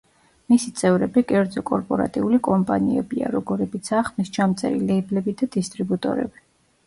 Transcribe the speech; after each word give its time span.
მისი 0.51 0.71
წევრები 0.77 1.21
კერძო 1.31 1.61
კორპორატიული 1.69 2.39
კომპანიებია, 2.47 3.29
როგორებიცაა 3.35 4.05
ხმისჩამწერი 4.07 4.81
ლეიბლები 4.87 5.35
და 5.43 5.49
დისტრიბუტორები. 5.57 6.43